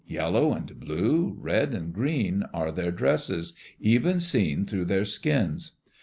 [0.07, 5.73] "Yellow and blue, red and green, are their dresses, even seen through their skins."